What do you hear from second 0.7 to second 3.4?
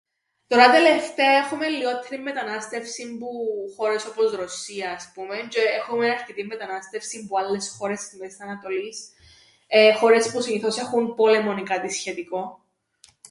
τελευταία έχουμε λλιόττερην μετανάστευσην που